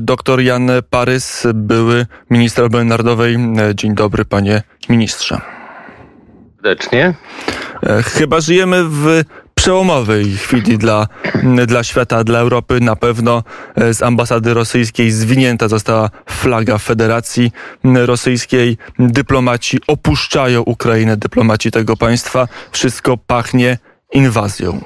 Doktor 0.00 0.40
Jan 0.40 0.70
Parys, 0.90 1.46
były 1.54 2.06
minister 2.30 2.64
obrony 2.64 2.84
narodowej. 2.84 3.36
Dzień 3.74 3.94
dobry, 3.94 4.24
panie 4.24 4.62
ministrze. 4.88 5.40
Serdecznie. 6.56 7.14
Chyba 8.04 8.40
żyjemy 8.40 8.84
w 8.84 9.22
przełomowej 9.54 10.32
chwili 10.36 10.78
dla, 10.78 11.06
dla 11.66 11.84
świata, 11.84 12.24
dla 12.24 12.38
Europy. 12.38 12.80
Na 12.80 12.96
pewno 12.96 13.42
z 13.92 14.02
ambasady 14.02 14.54
rosyjskiej 14.54 15.10
zwinięta 15.10 15.68
została 15.68 16.10
flaga 16.26 16.78
Federacji 16.78 17.52
Rosyjskiej. 17.84 18.78
Dyplomaci 18.98 19.78
opuszczają 19.86 20.62
Ukrainę, 20.62 21.16
dyplomaci 21.16 21.70
tego 21.70 21.96
państwa. 21.96 22.48
Wszystko 22.72 23.16
pachnie 23.16 23.78
inwazją. 24.12 24.80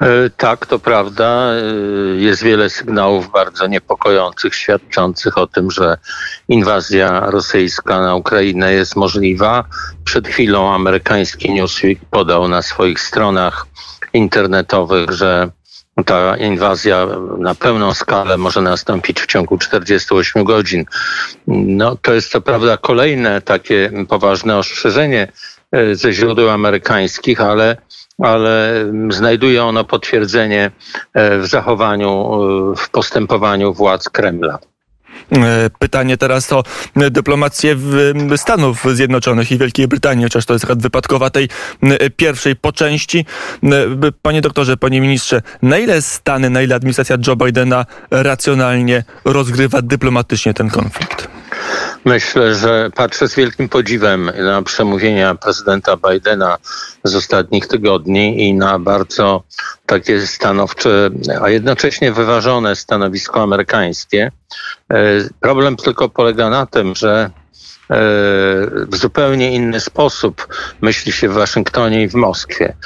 E, 0.00 0.30
tak, 0.36 0.66
to 0.66 0.78
prawda. 0.78 1.52
E, 1.52 1.62
jest 2.16 2.42
wiele 2.42 2.70
sygnałów 2.70 3.32
bardzo 3.32 3.66
niepokojących, 3.66 4.54
świadczących 4.54 5.38
o 5.38 5.46
tym, 5.46 5.70
że 5.70 5.96
inwazja 6.48 7.20
rosyjska 7.20 8.00
na 8.00 8.14
Ukrainę 8.14 8.72
jest 8.72 8.96
możliwa. 8.96 9.64
Przed 10.04 10.28
chwilą 10.28 10.74
amerykański 10.74 11.52
Newsweek 11.52 11.98
podał 12.10 12.48
na 12.48 12.62
swoich 12.62 13.00
stronach 13.00 13.66
internetowych, 14.12 15.10
że 15.10 15.50
ta 16.06 16.36
inwazja 16.36 17.06
na 17.38 17.54
pełną 17.54 17.94
skalę 17.94 18.36
może 18.36 18.62
nastąpić 18.62 19.20
w 19.20 19.26
ciągu 19.26 19.58
48 19.58 20.44
godzin. 20.44 20.84
No, 21.46 21.96
to 21.96 22.14
jest 22.14 22.30
co 22.30 22.40
prawda 22.40 22.76
kolejne 22.76 23.40
takie 23.40 23.90
poważne 24.08 24.56
ostrzeżenie 24.56 25.32
e, 25.72 25.94
ze 25.94 26.12
źródeł 26.12 26.50
amerykańskich, 26.50 27.40
ale 27.40 27.76
ale 28.22 28.86
znajduje 29.10 29.64
ono 29.64 29.84
potwierdzenie 29.84 30.70
e, 31.14 31.38
w 31.38 31.46
zachowaniu, 31.46 32.34
e, 32.72 32.76
w 32.76 32.90
postępowaniu 32.90 33.72
władz 33.72 34.08
Kremla. 34.08 34.58
E, 35.32 35.70
pytanie 35.78 36.16
teraz 36.16 36.52
o 36.52 36.62
dyplomację 36.96 37.76
Stanów 38.36 38.84
Zjednoczonych 38.92 39.52
i 39.52 39.58
Wielkiej 39.58 39.88
Brytanii, 39.88 40.24
chociaż 40.24 40.46
to 40.46 40.52
jest 40.52 40.66
wypadkowa 40.76 41.30
tej 41.30 41.48
pierwszej 42.16 42.56
po 42.56 42.72
części. 42.72 43.26
Panie 44.22 44.40
doktorze, 44.40 44.76
panie 44.76 45.00
ministrze, 45.00 45.42
na 45.62 45.78
ile 45.78 46.02
Stany, 46.02 46.50
na 46.50 46.62
ile 46.62 46.74
administracja 46.74 47.16
Joe 47.26 47.36
Bidena 47.36 47.86
racjonalnie 48.10 49.04
rozgrywa 49.24 49.82
dyplomatycznie 49.82 50.54
ten 50.54 50.70
konflikt? 50.70 51.33
Myślę, 52.04 52.54
że 52.54 52.90
patrzę 52.94 53.28
z 53.28 53.34
wielkim 53.34 53.68
podziwem 53.68 54.30
na 54.38 54.62
przemówienia 54.62 55.34
prezydenta 55.34 55.96
Bidena 55.96 56.58
z 57.04 57.14
ostatnich 57.14 57.66
tygodni 57.66 58.48
i 58.48 58.54
na 58.54 58.78
bardzo 58.78 59.42
takie 59.86 60.26
stanowcze, 60.26 61.10
a 61.42 61.50
jednocześnie 61.50 62.12
wyważone 62.12 62.76
stanowisko 62.76 63.42
amerykańskie. 63.42 64.32
E, 64.90 64.96
problem 65.40 65.76
tylko 65.76 66.08
polega 66.08 66.50
na 66.50 66.66
tym, 66.66 66.94
że 66.94 67.30
E, 67.90 67.96
w 68.88 68.96
zupełnie 68.96 69.52
inny 69.52 69.80
sposób 69.80 70.48
myśli 70.80 71.12
się 71.12 71.28
w 71.28 71.32
Waszyngtonie 71.32 72.02
i 72.02 72.08
w 72.08 72.14
Moskwie. 72.14 72.76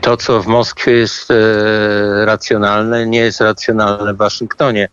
To, 0.00 0.16
co 0.16 0.42
w 0.42 0.46
Moskwie 0.46 0.92
jest 0.92 1.30
e, 1.30 1.34
racjonalne, 2.24 3.06
nie 3.06 3.20
jest 3.20 3.40
racjonalne 3.40 4.14
w 4.14 4.16
Waszyngtonie. 4.16 4.88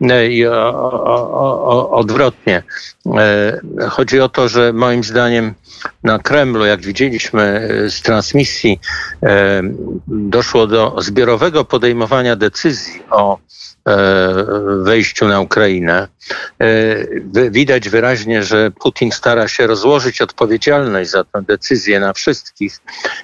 E, 0.00 0.26
I 0.26 0.46
o, 0.46 0.74
o, 1.04 1.62
o, 1.64 1.90
odwrotnie. 1.90 2.62
Chodzi 3.90 4.20
o 4.20 4.28
to, 4.28 4.48
że 4.48 4.72
moim 4.72 5.04
zdaniem 5.04 5.54
na 6.02 6.18
Kremlu, 6.18 6.64
jak 6.64 6.80
widzieliśmy 6.80 7.68
z 7.88 8.02
transmisji, 8.02 8.80
doszło 10.06 10.66
do 10.66 10.96
zbiorowego 10.98 11.64
podejmowania 11.64 12.36
decyzji 12.36 13.02
o 13.10 13.38
E, 13.86 14.44
wejściu 14.82 15.28
na 15.28 15.40
Ukrainę. 15.40 16.08
E, 16.60 17.50
widać 17.50 17.88
wyraźnie, 17.88 18.42
że 18.42 18.70
Putin 18.70 19.12
stara 19.12 19.48
się 19.48 19.66
rozłożyć 19.66 20.20
odpowiedzialność 20.20 21.10
za 21.10 21.24
tę 21.24 21.42
decyzję 21.42 22.00
na 22.00 22.12
wszystkich 22.12 22.80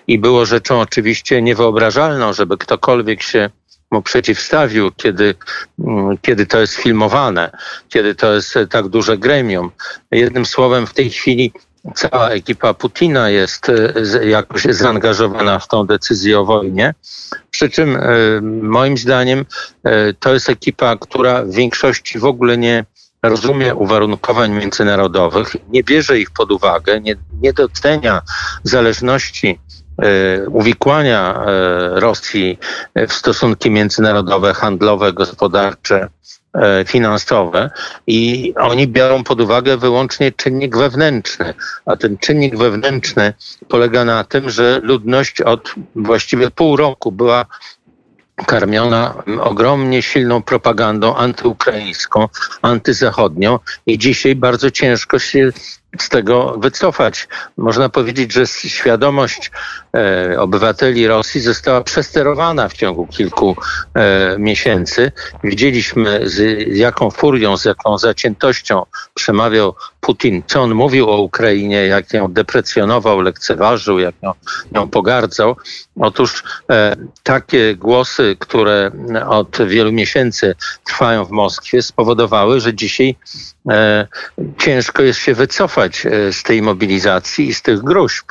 i 0.07 0.19
było 0.19 0.47
rzeczą 0.47 0.81
oczywiście 0.81 1.12
niewyobrażalną, 1.43 2.33
żeby 2.33 2.59
ktokolwiek 2.59 3.23
się 3.23 3.51
mu 3.91 4.03
przeciwstawił, 4.03 4.91
kiedy, 4.93 5.35
mm, 5.79 6.19
kiedy 6.23 6.47
to 6.47 6.61
jest 6.61 6.75
filmowane, 6.75 7.51
kiedy 7.89 8.15
to 8.15 8.35
jest 8.35 8.59
tak 8.71 8.89
duże 8.89 9.19
gremium. 9.19 9.71
Jednym 10.11 10.47
słowem, 10.47 10.87
w 10.87 10.95
tej 10.95 11.11
chwili 11.11 11.53
cała 11.95 12.31
ekipa 12.31 12.75
Putina 12.75 13.31
jest 13.31 13.69
e, 13.69 14.29
jakoś 14.29 14.63
zaangażowana 14.63 15.59
w 15.59 15.69
tą 15.69 15.87
decyzję 15.87 16.41
o 16.41 16.45
wojnie. 16.45 16.95
Przy 17.51 17.71
czym 17.71 17.97
e, 17.97 18.01
moim 18.63 18.99
zdaniem 18.99 19.45
e, 19.85 20.13
to 20.13 20.35
jest 20.35 20.49
ekipa, 20.49 20.97
która 20.97 21.45
w 21.45 21.51
większości 21.51 22.19
w 22.19 22.25
ogóle 22.25 22.59
nie 22.59 22.85
rozumie 23.23 23.75
uwarunkowań 23.75 24.53
międzynarodowych, 24.53 25.57
nie 25.69 25.85
bierze 25.85 26.19
ich 26.19 26.31
pod 26.31 26.53
uwagę, 26.53 27.01
nie, 27.01 27.17
nie 27.41 27.53
docenia 27.53 28.23
zależności 28.63 29.59
uwikłania 30.49 31.45
Rosji 31.91 32.59
w 33.09 33.13
stosunki 33.13 33.71
międzynarodowe, 33.71 34.55
handlowe, 34.55 35.13
gospodarcze 35.13 36.09
E, 36.55 36.85
finansowe 36.85 37.71
i 38.07 38.53
oni 38.57 38.89
biorą 38.89 39.25
pod 39.25 39.41
uwagę 39.41 39.77
wyłącznie 39.77 40.33
czynnik 40.33 40.77
wewnętrzny, 40.77 41.55
a 41.87 41.97
ten 41.97 42.19
czynnik 42.19 42.57
wewnętrzny 42.57 43.35
polega 43.69 44.05
na 44.05 44.25
tym, 44.25 44.51
że 44.51 44.81
ludność 44.83 45.41
od 45.41 45.75
właściwie 45.97 46.51
pół 46.51 46.77
roku 46.77 47.13
była 47.13 47.47
karmiona 48.47 49.23
ogromnie 49.41 50.03
silną 50.03 50.43
propagandą 50.43 51.17
antyukraińską, 51.17 52.29
antyzachodnią 52.63 53.59
i 53.87 53.99
dzisiaj 53.99 54.37
bardzo 54.37 54.71
ciężko 54.71 55.19
się 55.19 55.53
z 56.01 56.09
tego 56.09 56.59
wycofać. 56.59 57.29
Można 57.57 57.89
powiedzieć, 57.89 58.33
że 58.33 58.47
świadomość 58.47 59.51
e, 59.97 60.41
obywateli 60.41 61.07
Rosji 61.07 61.41
została 61.41 61.81
przesterowana 61.81 62.69
w 62.69 62.73
ciągu 62.73 63.07
kilku 63.07 63.57
e, 63.95 64.37
miesięcy. 64.39 65.13
Widzieliśmy 65.45 66.21
z 66.29 66.67
jaką 66.77 67.11
furią, 67.11 67.57
z 67.57 67.65
jaką 67.65 67.99
zaciętością 67.99 68.87
przemawiał 69.15 69.75
Putin, 70.01 70.43
co 70.47 70.63
on 70.63 70.75
mówił 70.75 71.11
o 71.11 71.21
Ukrainie, 71.21 71.87
jak 71.87 72.13
ją 72.13 72.33
deprecjonował, 72.33 73.21
lekceważył, 73.21 73.99
jak 73.99 74.15
ją, 74.23 74.33
ją 74.73 74.89
pogardzał. 74.89 75.57
Otóż 76.01 76.43
e, 76.71 76.97
takie 77.23 77.77
głosy, 77.77 78.37
które 78.39 78.91
od 79.29 79.59
wielu 79.67 79.93
miesięcy 79.93 80.55
trwają 80.85 81.25
w 81.25 81.31
Moskwie, 81.31 81.83
spowodowały, 81.83 82.61
że 82.61 82.75
dzisiaj 82.75 83.17
e, 83.71 84.07
ciężko 84.59 85.03
jest 85.03 85.21
się 85.21 85.35
wycofać 85.35 85.82
e, 85.85 86.33
z 86.33 86.43
tej 86.43 86.63
mobilizacji 86.63 87.49
i 87.49 87.55
z 87.55 87.63
tych 87.63 87.83
gruźb, 87.83 88.27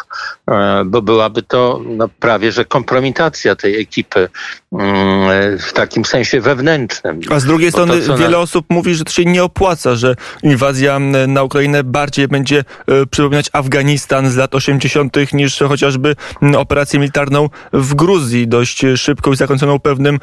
e, 0.47 0.83
bo 0.85 1.01
byłaby 1.01 1.43
to 1.43 1.81
no, 1.85 2.09
prawie 2.19 2.51
że 2.51 2.65
kompromitacja 2.65 3.55
tej 3.55 3.81
ekipy 3.81 4.29
mm, 4.73 5.57
w 5.59 5.73
takim 5.73 6.05
sensie 6.05 6.41
wewnętrznym. 6.41 7.19
A 7.29 7.39
z 7.39 7.45
drugiej 7.45 7.71
strony 7.71 8.01
to, 8.01 8.17
wiele 8.17 8.31
na... 8.31 8.37
osób 8.37 8.65
mówi, 8.69 8.95
że 8.95 9.03
to 9.03 9.11
się 9.11 9.25
nie 9.25 9.43
opłaca, 9.43 9.95
że 9.95 10.15
inwazja 10.43 10.99
na 11.27 11.43
Ukrainę 11.43 11.83
bardziej 11.83 12.27
będzie 12.27 12.59
e, 12.87 13.05
przypominać 13.05 13.49
Afganistan 13.53 14.29
z 14.29 14.35
lat 14.35 14.55
80. 14.55 15.33
niż 15.33 15.59
chociażby 15.59 16.15
operację 16.57 16.99
militarną 16.99 17.49
w 17.73 17.93
Gruzji, 17.95 18.47
dość 18.47 18.85
szybką 18.95 19.31
i 19.31 19.35
zakończoną 19.35 19.79
pewnym, 19.79 20.19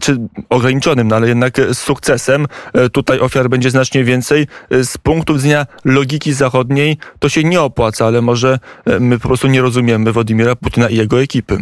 czy 0.00 0.16
ograniczonym, 0.48 1.08
no 1.08 1.16
ale 1.16 1.28
jednak 1.28 1.60
sukcesem. 1.72 2.46
Tutaj 2.92 3.20
ofiar 3.20 3.48
będzie 3.48 3.70
znacznie 3.70 4.04
więcej. 4.04 4.46
Z 4.70 4.98
punktu 4.98 5.34
widzenia 5.34 5.66
logiki 5.84 6.32
zachodniej 6.54 6.98
to 7.18 7.28
się 7.28 7.44
nie 7.44 7.60
opłaca, 7.60 8.06
ale 8.06 8.22
może 8.22 8.58
my 9.00 9.18
po 9.18 9.28
prostu 9.28 9.48
nie 9.48 9.62
rozumiemy 9.62 10.12
Władimira 10.12 10.56
Putina 10.56 10.88
i 10.88 10.96
jego 10.96 11.22
ekipy. 11.22 11.58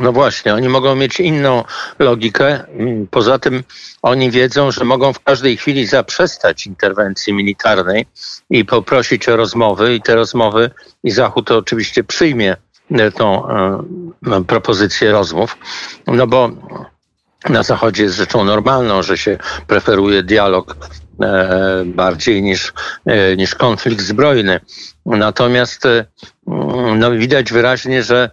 No 0.00 0.12
właśnie, 0.12 0.54
oni 0.54 0.68
mogą 0.68 0.96
mieć 0.96 1.20
inną 1.20 1.64
logikę. 1.98 2.64
Poza 3.10 3.38
tym 3.38 3.62
oni 4.02 4.30
wiedzą, 4.30 4.70
że 4.70 4.84
mogą 4.84 5.12
w 5.12 5.20
każdej 5.20 5.56
chwili 5.56 5.86
zaprzestać 5.86 6.66
interwencji 6.66 7.32
militarnej 7.32 8.06
i 8.50 8.64
poprosić 8.64 9.28
o 9.28 9.36
rozmowy 9.36 9.94
i 9.94 10.00
te 10.00 10.14
rozmowy 10.14 10.70
i 11.04 11.10
Zachód 11.10 11.46
to 11.46 11.58
oczywiście 11.58 12.04
przyjmie 12.04 12.56
e, 12.90 13.10
tą 13.10 13.48
e, 13.48 14.44
propozycję 14.46 15.12
rozmów, 15.12 15.56
no 16.06 16.26
bo 16.26 16.50
na 17.48 17.62
Zachodzie 17.62 18.02
jest 18.02 18.16
rzeczą 18.16 18.44
normalną, 18.44 19.02
że 19.02 19.18
się 19.18 19.38
preferuje 19.66 20.22
dialog 20.22 20.76
e, 20.76 21.09
bardziej 21.84 22.42
niż, 22.42 22.72
e, 23.06 23.36
niż 23.36 23.54
konflikt 23.54 24.02
zbrojny. 24.02 24.60
Natomiast 25.06 25.86
e, 25.86 26.04
no, 26.96 27.10
widać 27.10 27.52
wyraźnie, 27.52 28.02
że 28.02 28.30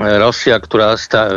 Rosja, 0.00 0.60
która 0.60 0.96
sta, 0.96 1.28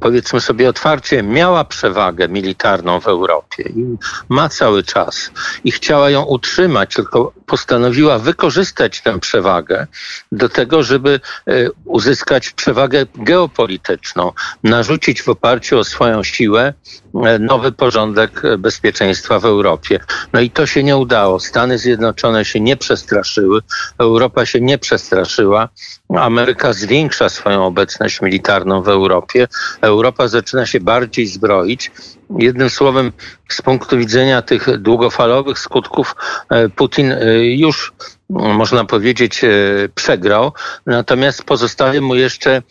powiedzmy 0.00 0.40
sobie 0.40 0.68
otwarcie, 0.68 1.22
miała 1.22 1.64
przewagę 1.64 2.28
militarną 2.28 3.00
w 3.00 3.08
Europie 3.08 3.62
i 3.76 3.96
ma 4.28 4.48
cały 4.48 4.82
czas 4.82 5.30
i 5.64 5.70
chciała 5.70 6.10
ją 6.10 6.22
utrzymać, 6.22 6.94
tylko 6.94 7.32
postanowiła 7.46 8.18
wykorzystać 8.18 9.00
tę 9.00 9.20
przewagę 9.20 9.86
do 10.32 10.48
tego, 10.48 10.82
żeby 10.82 11.20
e, 11.46 11.70
uzyskać 11.84 12.50
przewagę 12.50 13.06
geopolityczną, 13.14 14.32
narzucić 14.62 15.22
w 15.22 15.28
oparciu 15.28 15.78
o 15.78 15.84
swoją 15.84 16.22
siłę 16.22 16.74
e, 17.14 17.38
nowy 17.38 17.72
porządek 17.72 18.42
bezpieczeństwa 18.58 19.38
w 19.38 19.44
Europie. 19.44 20.00
No 20.32 20.40
i 20.40 20.50
to 20.50 20.66
się 20.66 20.82
nie 20.82 20.96
udało. 20.96 21.40
Stany 21.40 21.78
Zjednoczone 21.78 22.44
się 22.44 22.60
nie 22.60 22.76
przestraszyły, 22.76 23.60
Europa 23.98 24.46
się 24.46 24.60
nie 24.60 24.78
przestraszyła. 24.78 25.68
Ameryka 26.08 26.72
zwiększa 26.72 27.28
swoją 27.28 27.66
obecność 27.66 28.20
militarną 28.20 28.82
w 28.82 28.88
Europie. 28.88 29.48
Europa 29.80 30.28
zaczyna 30.28 30.66
się 30.66 30.80
bardziej 30.80 31.26
zbroić. 31.26 31.90
Jednym 32.30 32.70
słowem, 32.70 33.12
z 33.48 33.62
punktu 33.62 33.98
widzenia 33.98 34.42
tych 34.42 34.78
długofalowych 34.78 35.58
skutków, 35.58 36.14
e, 36.50 36.68
Putin 36.68 37.12
e, 37.12 37.44
już 37.44 37.92
można 38.28 38.84
powiedzieć, 38.84 39.44
e, 39.44 39.48
przegrał. 39.94 40.52
Natomiast 40.86 41.44
pozostaje 41.44 42.00
mu 42.00 42.14
jeszcze 42.14 42.62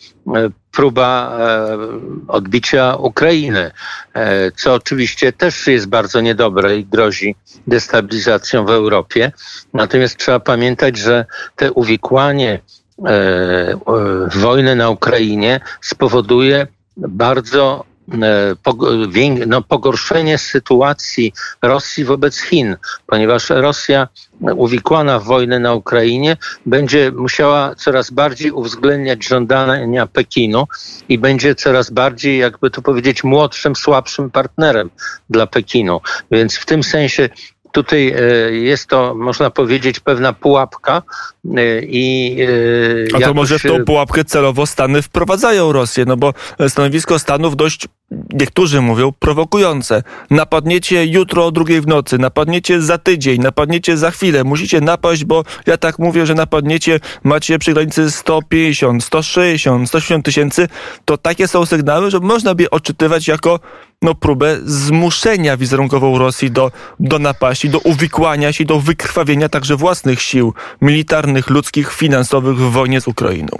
próba 0.72 1.38
odbicia 2.28 2.96
Ukrainy, 2.96 3.70
co 4.56 4.74
oczywiście 4.74 5.32
też 5.32 5.66
jest 5.66 5.86
bardzo 5.86 6.20
niedobre 6.20 6.78
i 6.78 6.84
grozi 6.84 7.36
destabilizacją 7.66 8.64
w 8.64 8.70
Europie. 8.70 9.32
Natomiast 9.74 10.16
trzeba 10.16 10.40
pamiętać, 10.40 10.96
że 10.96 11.24
te 11.56 11.72
uwikłanie 11.72 12.60
wojny 14.34 14.76
na 14.76 14.90
Ukrainie 14.90 15.60
spowoduje 15.80 16.66
bardzo 16.96 17.84
no, 19.46 19.62
pogorszenie 19.62 20.38
sytuacji 20.38 21.32
Rosji 21.62 22.04
wobec 22.04 22.40
Chin, 22.40 22.76
ponieważ 23.06 23.50
Rosja 23.50 24.08
uwikłana 24.40 25.18
w 25.18 25.24
wojnę 25.24 25.58
na 25.58 25.74
Ukrainie 25.74 26.36
będzie 26.66 27.12
musiała 27.12 27.74
coraz 27.74 28.10
bardziej 28.10 28.50
uwzględniać 28.50 29.28
żądania 29.28 30.06
Pekinu 30.06 30.66
i 31.08 31.18
będzie 31.18 31.54
coraz 31.54 31.90
bardziej, 31.90 32.38
jakby 32.38 32.70
to 32.70 32.82
powiedzieć, 32.82 33.24
młodszym, 33.24 33.76
słabszym 33.76 34.30
partnerem 34.30 34.90
dla 35.30 35.46
Pekinu. 35.46 36.00
Więc 36.30 36.56
w 36.56 36.66
tym 36.66 36.82
sensie 36.82 37.28
tutaj 37.76 38.08
e, 38.08 38.52
jest 38.52 38.88
to, 38.88 39.14
można 39.14 39.50
powiedzieć, 39.50 40.00
pewna 40.00 40.32
pułapka 40.32 41.02
e, 41.56 41.82
i... 41.82 42.36
E, 43.12 43.16
A 43.16 43.20
to 43.20 43.34
może 43.34 43.58
w 43.58 43.62
tą 43.62 43.84
pułapkę 43.84 44.24
celowo 44.24 44.66
Stany 44.66 45.02
wprowadzają 45.02 45.72
Rosję, 45.72 46.04
no 46.04 46.16
bo 46.16 46.34
stanowisko 46.68 47.18
Stanów 47.18 47.56
dość 47.56 47.88
niektórzy 48.32 48.80
mówią, 48.80 49.12
prowokujące. 49.18 50.02
Napadniecie 50.30 51.06
jutro 51.06 51.46
o 51.46 51.50
drugiej 51.50 51.80
w 51.80 51.86
nocy, 51.86 52.18
napadniecie 52.18 52.82
za 52.82 52.98
tydzień, 52.98 53.40
napadniecie 53.40 53.96
za 53.96 54.10
chwilę. 54.10 54.44
Musicie 54.44 54.80
napaść, 54.80 55.24
bo 55.24 55.44
ja 55.66 55.76
tak 55.76 55.98
mówię, 55.98 56.26
że 56.26 56.34
napadniecie, 56.34 57.00
macie 57.24 57.58
przy 57.58 57.72
granicy 57.72 58.10
150, 58.10 59.04
160, 59.04 59.88
180 59.88 60.24
tysięcy. 60.24 60.68
To 61.04 61.18
takie 61.18 61.48
są 61.48 61.66
sygnały, 61.66 62.10
że 62.10 62.20
można 62.20 62.54
by 62.54 62.70
odczytywać 62.70 63.28
jako 63.28 63.60
no, 64.02 64.14
próbę 64.14 64.56
zmuszenia 64.64 65.56
wizerunkową 65.56 66.18
Rosji 66.18 66.50
do, 66.50 66.72
do 67.00 67.18
napaści, 67.18 67.65
do 67.70 67.78
uwikłania 67.78 68.52
się, 68.52 68.64
do 68.64 68.80
wykrwawienia 68.80 69.48
także 69.48 69.76
własnych 69.76 70.22
sił 70.22 70.54
militarnych, 70.82 71.50
ludzkich, 71.50 71.92
finansowych 71.92 72.56
w 72.56 72.70
wojnie 72.70 73.00
z 73.00 73.08
Ukrainą 73.08 73.58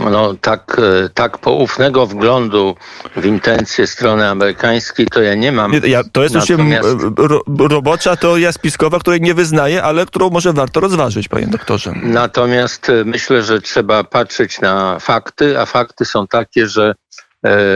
no, 0.00 0.34
tak, 0.40 0.76
e, 0.78 1.08
tak 1.08 1.38
poufnego 1.38 2.06
wglądu 2.06 2.76
w 3.16 3.24
intencje 3.24 3.86
strony 3.86 4.28
amerykańskiej 4.28 5.06
to 5.06 5.22
ja 5.22 5.34
nie 5.34 5.52
mam. 5.52 5.72
Nie, 5.72 5.78
ja, 5.78 6.02
to 6.12 6.22
jest 6.22 6.34
Natomiast... 6.34 6.88
już 6.88 7.02
ro, 7.16 7.42
robocza 7.68 8.16
teoria 8.16 8.52
spiskowa, 8.52 8.98
której 8.98 9.20
nie 9.20 9.34
wyznaję, 9.34 9.82
ale 9.82 10.06
którą 10.06 10.30
może 10.30 10.52
warto 10.52 10.80
rozważyć, 10.80 11.28
panie 11.28 11.46
doktorze. 11.46 11.92
Natomiast 12.02 12.90
e, 12.90 13.04
myślę, 13.04 13.42
że 13.42 13.60
trzeba 13.60 14.04
patrzeć 14.04 14.60
na 14.60 14.98
fakty, 14.98 15.60
a 15.60 15.66
fakty 15.66 16.04
są 16.04 16.26
takie, 16.26 16.66
że 16.66 16.94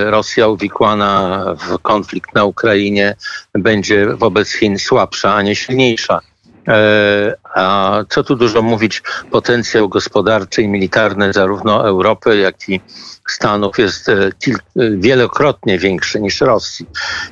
Rosja 0.04 0.48
uwikłana 0.48 1.44
w 1.54 1.78
konflikt 1.78 2.34
na 2.34 2.44
Ukrainie 2.44 3.16
będzie 3.54 4.06
wobec 4.06 4.52
Chin 4.52 4.78
słabsza, 4.78 5.34
a 5.34 5.42
nie 5.42 5.56
silniejsza. 5.56 6.20
E, 6.68 7.34
a 7.54 7.98
co 8.08 8.24
tu 8.24 8.36
dużo 8.36 8.62
mówić, 8.62 9.02
potencjał 9.30 9.88
gospodarczy 9.88 10.62
i 10.62 10.68
militarny 10.68 11.32
zarówno 11.32 11.88
Europy, 11.88 12.36
jak 12.36 12.68
i 12.68 12.80
Stanów 13.28 13.78
jest 13.78 14.08
e, 14.08 14.30
wielokrotnie 14.76 15.78
większy 15.78 16.20
niż 16.20 16.40
Rosji. 16.40 16.86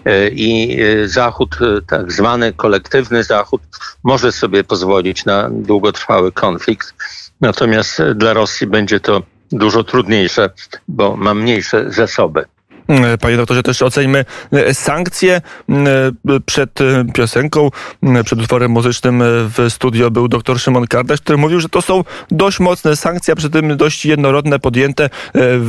E, 0.04 0.28
I 0.28 0.78
Zachód, 1.04 1.58
tak 1.86 2.12
zwany 2.12 2.52
kolektywny 2.52 3.24
Zachód, 3.24 3.62
może 4.02 4.32
sobie 4.32 4.64
pozwolić 4.64 5.24
na 5.24 5.50
długotrwały 5.50 6.32
konflikt. 6.32 6.94
Natomiast 7.40 8.02
dla 8.14 8.32
Rosji 8.32 8.66
będzie 8.66 9.00
to 9.00 9.22
dużo 9.52 9.84
trudniejsze, 9.84 10.50
bo 10.88 11.16
ma 11.16 11.34
mniejsze 11.34 11.92
zasoby. 11.92 12.44
Mm, 12.88 13.18
panie 13.18 13.36
doktorze, 13.36 13.62
też 13.62 13.82
oceńmy 13.82 14.24
e, 14.52 14.74
sankcje. 14.74 15.40
E, 15.70 16.40
przed 16.46 16.80
e, 16.80 17.04
piosenką, 17.14 17.70
przed 18.24 18.40
utworem 18.40 18.70
muzycznym 18.70 19.22
w 19.56 19.72
studio 19.72 20.10
był 20.10 20.28
doktor 20.28 20.60
Szymon 20.60 20.86
Kardaś, 20.86 21.20
który 21.20 21.38
mówił, 21.38 21.60
że 21.60 21.68
to 21.68 21.82
są 21.82 22.04
dość 22.30 22.60
mocne 22.60 22.96
sankcje, 22.96 23.32
a 23.32 23.36
przy 23.36 23.50
tym 23.50 23.76
dość 23.76 24.06
jednorodne, 24.06 24.58
podjęte 24.58 25.10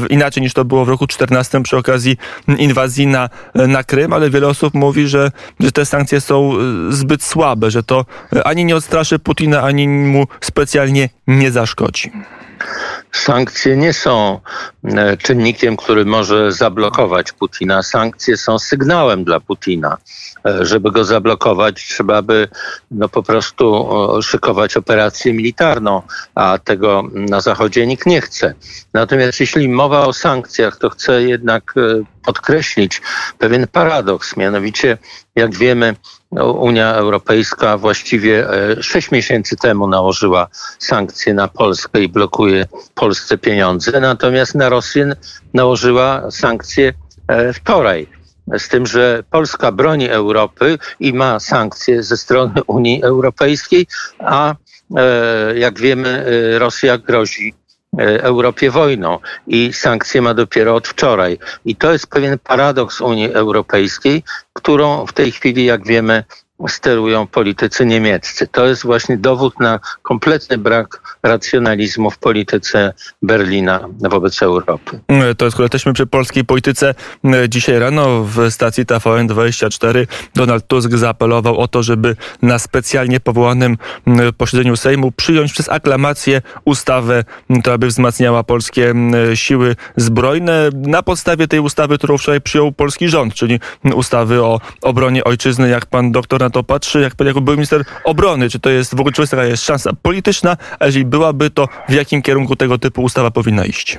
inaczej 0.10 0.44
niż 0.44 0.54
to 0.54 0.66
było 0.66 0.86
w 0.86 0.90
roku 0.90 1.08
14 1.08 1.64
przy 1.64 1.78
okazji 1.78 2.18
inwazji 2.58 3.08
na, 3.08 3.30
na 3.56 3.84
Krym, 3.84 4.14
ale 4.14 4.30
wiele 4.30 4.48
osób 4.48 4.74
mówi, 4.74 5.08
że, 5.08 5.32
że 5.60 5.72
te 5.72 5.86
sankcje 5.86 6.22
są 6.22 6.54
zbyt 6.90 7.24
słabe, 7.24 7.72
że 7.72 7.84
to 7.84 8.06
ani 8.46 8.66
nie 8.66 8.76
odstraszy 8.76 9.20
Putina, 9.20 9.62
ani 9.62 9.88
mu 9.88 10.28
specjalnie 10.42 11.10
nie 11.28 11.52
zaszkodzi. 11.52 12.12
Sankcje 13.12 13.78
nie 13.78 13.94
są 13.94 14.40
e, 14.84 15.18
czynnikiem, 15.18 15.78
który 15.78 16.06
może 16.06 16.52
zablokować 16.52 17.32
Putina. 17.32 17.84
Sankcje 17.84 18.38
są 18.38 18.60
sygnałem 18.60 19.24
dla 19.24 19.40
Putina. 19.40 19.98
E, 20.46 20.66
żeby 20.66 20.92
go 20.92 21.06
zablokować, 21.06 21.88
trzeba 21.88 22.22
by 22.22 22.48
no, 22.92 23.10
po 23.10 23.24
prostu 23.24 23.90
szykować 24.22 24.78
operację 24.78 25.34
militarną, 25.34 26.02
a 26.36 26.58
tego 26.58 27.04
na 27.14 27.42
Zachodzie 27.42 27.88
nikt 27.88 28.06
nie 28.06 28.22
chce. 28.22 28.54
Natomiast 28.94 29.40
jeśli 29.40 29.70
mowa 29.70 30.06
o 30.06 30.14
sankcjach, 30.14 30.78
to 30.78 30.90
chcę 30.90 31.24
jednak 31.24 31.74
e, 31.78 32.04
podkreślić 32.28 33.02
pewien 33.38 33.68
paradoks. 33.68 34.38
Mianowicie, 34.38 34.98
jak 35.36 35.56
wiemy, 35.56 35.96
no, 36.32 36.52
Unia 36.52 36.94
Europejska 36.94 37.78
właściwie 37.78 38.50
e, 38.50 38.84
sześć 38.84 39.12
miesięcy 39.12 39.56
temu 39.56 39.88
nałożyła 39.88 40.48
sankcje 40.80 41.34
na 41.34 41.48
Polskę 41.48 42.02
i 42.02 42.10
blokuje 42.10 42.66
Polsce 42.96 43.38
pieniądze, 43.38 44.00
natomiast 44.00 44.56
na 44.56 44.70
Rosję 44.70 45.16
nałożyła 45.54 46.32
sankcje 46.32 46.94
wczoraj 47.54 48.08
z 48.58 48.68
tym, 48.70 48.86
że 48.86 49.24
Polska 49.32 49.72
broni 49.72 50.10
Europy 50.10 50.78
i 51.00 51.14
ma 51.14 51.40
sankcje 51.40 52.04
ze 52.04 52.18
strony 52.18 52.64
Unii 52.68 53.04
Europejskiej, 53.04 53.88
a 54.20 54.56
e, 54.98 55.60
jak 55.60 55.80
wiemy, 55.80 56.26
e, 56.56 56.60
Rosja 56.60 56.98
grozi 56.98 57.54
e, 57.54 57.67
Europie 58.00 58.72
wojną 58.72 59.20
i 59.48 59.74
sankcje 59.74 60.22
ma 60.22 60.34
dopiero 60.34 60.76
od 60.76 60.88
wczoraj. 60.88 61.40
I 61.66 61.76
to 61.76 61.92
jest 61.92 62.08
pewien 62.08 62.40
paradoks 62.40 63.02
Unii 63.02 63.34
Europejskiej, 63.34 64.24
którą 64.54 65.06
w 65.06 65.14
tej 65.14 65.32
chwili, 65.32 65.66
jak 65.66 65.86
wiemy, 65.86 66.24
sterują 66.68 67.28
politycy 67.28 67.86
niemieccy. 67.86 68.48
To 68.48 68.68
jest 68.68 68.84
właśnie 68.84 69.18
dowód 69.18 69.60
na 69.60 69.80
kompletny 70.02 70.58
brak 70.58 71.18
racjonalizmu 71.24 72.12
w 72.12 72.18
polityce 72.18 72.94
Berlina 73.22 73.80
wobec 74.00 74.42
Europy. 74.42 75.00
To 75.38 75.46
jest, 75.46 75.60
jesteśmy 75.60 75.94
przy 75.94 76.08
polskiej 76.08 76.46
polityce, 76.46 76.96
dzisiaj 77.50 77.80
rano 77.80 78.24
w 78.24 78.52
stacji 78.52 78.86
TVN24 78.86 80.08
Donald 80.36 80.68
Tusk 80.68 80.92
zaapelował 80.92 81.58
o 81.58 81.68
to, 81.68 81.84
żeby 81.84 82.16
na 82.42 82.60
specjalnie 82.60 83.20
powołanym 83.20 83.78
posiedzeniu 84.38 84.76
Sejmu 84.76 85.12
przyjąć 85.12 85.54
przez 85.54 85.70
aklamację 85.70 86.42
ustawę, 86.66 87.24
która 87.62 87.78
by 87.78 87.88
wzmacniała 87.88 88.44
polskie 88.44 88.94
siły 89.34 89.76
zbrojne 89.96 90.70
na 90.74 91.04
podstawie 91.04 91.48
tej 91.48 91.60
ustawy, 91.60 91.98
którą 91.98 92.18
wczoraj 92.18 92.42
przyjął 92.42 92.72
polski 92.72 93.10
rząd, 93.10 93.34
czyli 93.34 93.60
ustawy 93.96 94.44
o 94.44 94.60
obronie 94.82 95.24
ojczyzny, 95.24 95.70
jak 95.70 95.86
pan 95.86 96.12
doktor 96.12 96.44
na 96.48 96.52
to 96.52 96.64
patrzy, 96.64 97.02
jak, 97.02 97.14
jako 97.26 97.42
był 97.42 97.54
minister 97.54 97.84
obrony, 98.04 98.50
czy 98.50 98.60
to 98.60 98.70
jest 98.70 98.96
w 98.96 99.00
ogóle 99.00 99.14
czy 99.14 99.22
jest 99.22 99.66
szansa 99.66 99.92
polityczna, 100.02 100.58
a 100.80 100.86
jeżeli 100.86 101.06
byłaby, 101.06 101.50
to 101.50 101.68
w 101.90 101.94
jakim 101.94 102.22
kierunku 102.22 102.56
tego 102.56 102.78
typu 102.78 103.04
ustawa 103.04 103.32
powinna 103.32 103.66
iść? 103.66 103.98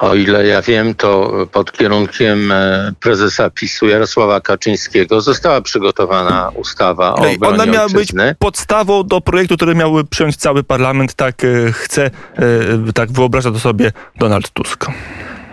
O 0.00 0.14
ile 0.14 0.46
ja 0.46 0.62
wiem, 0.62 0.94
to 0.94 1.32
pod 1.52 1.72
kierunkiem 1.72 2.52
e, 2.52 2.92
prezesa 3.00 3.50
PiSu 3.50 3.88
Jarosława 3.88 4.40
Kaczyńskiego 4.40 5.20
została 5.20 5.60
przygotowana 5.60 6.50
ustawa 6.54 7.14
o 7.14 7.14
obronie 7.14 7.38
Ona 7.40 7.66
miała 7.66 7.84
ojczyzny. 7.84 8.26
być 8.28 8.38
podstawą 8.38 9.04
do 9.04 9.20
projektu, 9.20 9.56
który 9.56 9.74
miałby 9.74 10.04
przyjąć 10.04 10.36
cały 10.36 10.62
parlament. 10.62 11.14
Tak 11.14 11.44
e, 11.44 11.72
chce, 11.72 12.04
e, 12.06 12.92
tak 12.94 13.12
wyobraża 13.12 13.50
to 13.50 13.58
sobie 13.58 13.92
Donald 14.16 14.50
Tusk. 14.50 14.86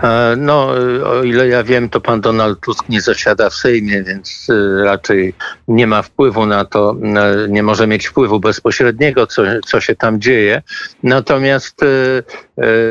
E, 0.03 0.35
no, 0.37 0.67
o 1.05 1.23
ile 1.23 1.47
ja 1.47 1.63
wiem, 1.63 1.89
to 1.89 2.01
pan 2.01 2.21
Donald 2.21 2.59
Tusk 2.59 2.89
nie 2.89 3.01
zasiada 3.01 3.49
w 3.49 3.55
Sejmie, 3.55 4.03
więc 4.03 4.47
e, 4.49 4.83
raczej 4.83 5.33
nie 5.67 5.87
ma 5.87 6.01
wpływu 6.01 6.45
na 6.45 6.65
to, 6.65 6.95
e, 7.03 7.47
nie 7.49 7.63
może 7.63 7.87
mieć 7.87 8.07
wpływu 8.07 8.39
bezpośredniego, 8.39 9.27
co, 9.27 9.43
co 9.65 9.81
się 9.81 9.95
tam 9.95 10.21
dzieje. 10.21 10.61
Natomiast 11.03 11.81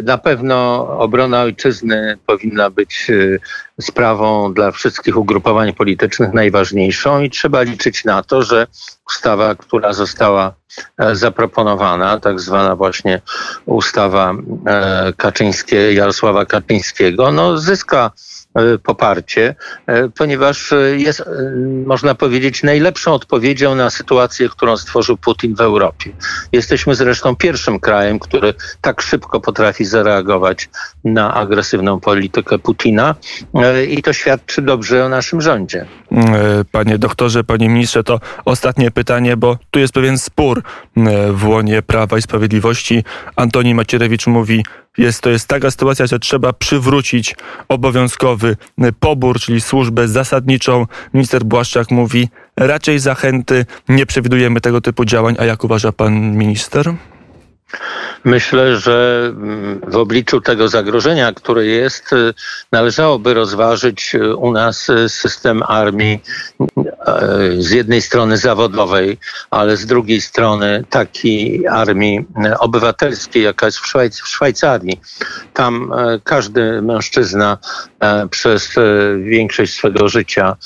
na 0.03 0.19
pewno 0.19 0.89
obrona 0.99 1.43
ojczyzny 1.43 2.19
powinna 2.27 2.71
być 2.71 3.11
sprawą 3.81 4.55
dla 4.55 4.71
wszystkich 4.71 5.17
ugrupowań 5.17 5.73
politycznych 5.73 6.33
najważniejszą 6.33 7.21
i 7.21 7.31
trzeba 7.31 7.63
liczyć 7.63 8.05
na 8.05 8.23
to, 8.23 8.43
że 8.43 8.67
ustawa, 9.07 9.55
która 9.55 9.93
została 9.93 10.55
zaproponowana, 11.13 12.21
tak 12.21 12.41
zwana 12.41 12.77
właśnie 12.77 13.21
ustawa 13.67 14.35
Kaczyńskie, 15.17 15.93
Jarosława 15.93 16.47
Kaczyńskiego, 16.47 17.33
no 17.33 17.59
zyska 17.59 18.11
E, 18.11 18.44
poparcie, 18.83 19.55
e, 19.87 20.09
ponieważ 20.09 20.73
e, 20.73 20.77
jest, 20.77 21.23
można 21.87 22.15
powiedzieć, 22.15 22.63
najlepszą 22.63 23.15
odpowiedzią 23.15 23.75
na 23.75 23.91
sytuację, 23.91 24.49
którą 24.49 24.77
stworzył 24.77 25.17
Putin 25.17 25.55
w 25.55 25.61
Europie. 25.61 26.11
Jesteśmy 26.53 26.95
zresztą 26.95 27.37
pierwszym 27.37 27.81
krajem, 27.81 28.19
który 28.19 28.55
tak 28.81 29.03
szybko 29.03 29.41
potrafi 29.41 29.85
zareagować 29.85 30.69
na 31.05 31.35
agresywną 31.35 32.01
politykę 32.01 32.59
Putina 32.59 33.15
i 33.89 34.03
to 34.03 34.13
świadczy 34.13 34.63
dobrze 34.63 35.05
o 35.05 35.09
naszym 35.09 35.41
rządzie. 35.41 35.87
Panie 36.73 36.99
doktorze, 36.99 37.45
panie 37.45 37.69
ministrze, 37.69 38.05
to 38.05 38.21
ostatnie 38.45 38.91
pytanie, 38.91 39.37
bo 39.37 39.59
tu 39.71 39.79
jest 39.81 39.93
pewien 39.93 40.19
spór 40.19 40.63
w 41.31 41.45
łonie 41.47 41.83
Prawa 41.83 42.19
i 42.19 42.23
Sprawiedliwości. 42.23 43.05
Antoni 43.37 43.75
Macierewicz 43.75 44.27
mówi, 44.27 44.65
jest, 44.99 45.21
to 45.21 45.31
jest 45.31 45.49
taka 45.49 45.71
sytuacja, 45.71 46.07
że 46.07 46.19
trzeba 46.19 46.53
przywrócić 46.53 47.37
obowiązkowy 47.69 48.57
pobór, 49.01 49.41
czyli 49.41 49.61
służbę 49.61 50.09
zasadniczą. 50.09 50.87
Minister 51.15 51.45
Błaszczak 51.45 51.91
mówi, 51.91 52.29
raczej 52.57 52.99
zachęty, 52.99 53.67
nie 53.89 54.07
przewidujemy 54.07 54.61
tego 54.61 54.81
typu 54.81 55.05
działań. 55.05 55.37
A 55.39 55.45
jak 55.45 55.65
uważa 55.65 55.93
pan 55.93 56.37
minister? 56.37 56.95
Myślę, 58.25 58.77
że 58.77 59.27
mm, 59.27 59.81
w 59.89 59.97
obliczu 59.97 60.41
tego 60.41 60.69
zagrożenia, 60.69 61.33
które 61.33 61.67
jest, 61.67 62.13
y, 62.13 62.35
należałoby 62.73 63.35
rozważyć 63.35 64.15
y, 64.15 64.37
u 64.37 64.53
nas 64.53 64.89
y, 64.89 65.09
system 65.09 65.63
armii 65.63 66.21
z 67.59 67.71
jednej 67.71 68.03
strony 68.03 68.37
zawodowej, 68.37 69.19
ale 69.51 69.77
z 69.77 69.87
drugiej 69.87 70.21
strony 70.21 70.85
takiej 70.91 71.67
armii 71.67 72.27
obywatelskiej, 72.59 73.43
jaka 73.43 73.67
jest 73.67 73.79
w, 73.79 73.87
Szwajc 73.87 74.21
w 74.21 74.29
Szwajcarii. 74.29 75.01
Tam 75.53 75.93
każdy 76.25 76.83
mężczyzna 76.83 77.59
przez 78.31 78.75
większość 79.23 79.75
swego 79.75 80.09
życia 80.09 80.57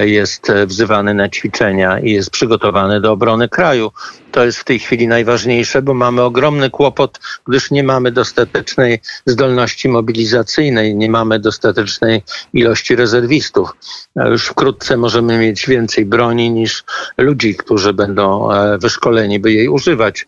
jest 0.00 0.52
wzywany 0.66 1.14
na 1.14 1.28
ćwiczenia 1.28 1.98
i 1.98 2.10
jest 2.10 2.30
przygotowany 2.30 3.00
do 3.00 3.12
obrony 3.12 3.48
kraju. 3.48 3.92
To 4.32 4.44
jest 4.44 4.58
w 4.58 4.64
tej 4.64 4.78
chwili 4.78 5.08
najważniejsze, 5.08 5.82
bo 5.82 5.94
mamy 5.94 6.22
ogromny 6.56 6.70
kłopot, 6.70 7.20
gdyż 7.48 7.70
nie 7.70 7.82
mamy 7.82 8.12
dostatecznej 8.12 9.00
zdolności 9.26 9.88
mobilizacyjnej, 9.88 10.94
nie 10.94 11.10
mamy 11.10 11.38
dostatecznej 11.38 12.22
ilości 12.52 12.96
rezerwistów. 12.96 13.70
Już 14.16 14.46
wkrótce 14.46 14.96
możemy 14.96 15.38
mieć 15.38 15.66
więcej 15.66 16.04
broni 16.04 16.50
niż 16.50 16.84
ludzi, 17.18 17.54
którzy 17.54 17.92
będą 17.92 18.52
e, 18.52 18.78
wyszkoleni, 18.78 19.40
by 19.40 19.52
jej 19.52 19.68
używać. 19.68 20.26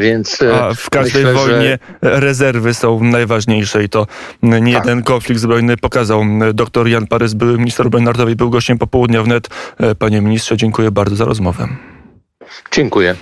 Więc 0.00 0.42
e, 0.42 0.62
A 0.62 0.74
w 0.74 0.90
każdej 0.90 1.24
myślę, 1.24 1.34
wojnie 1.34 1.78
że... 2.02 2.20
rezerwy 2.20 2.74
są 2.74 3.00
najważniejsze 3.02 3.84
i 3.84 3.88
to 3.88 4.06
nie 4.42 4.74
tak. 4.74 4.84
jeden 4.84 5.02
konflikt 5.02 5.40
zbrojny 5.40 5.76
pokazał. 5.76 6.24
Dr 6.54 6.88
Jan 6.88 7.06
Parys, 7.06 7.34
były 7.34 7.58
minister 7.58 7.86
obrony 7.86 8.04
narodowej, 8.04 8.36
był 8.36 8.50
gościem 8.50 8.78
popołudnia 8.78 9.22
wnet. 9.22 9.48
E, 9.78 9.94
panie 9.94 10.20
ministrze, 10.20 10.56
dziękuję 10.56 10.90
bardzo 10.90 11.16
za 11.16 11.24
rozmowę. 11.24 11.68
Dziękuję. 12.72 13.14